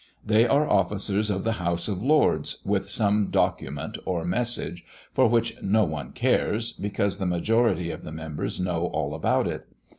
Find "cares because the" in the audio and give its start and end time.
6.13-7.27